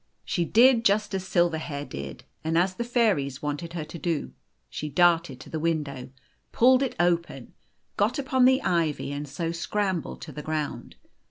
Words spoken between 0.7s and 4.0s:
just as Silverhair did, and as the fairies wanted her to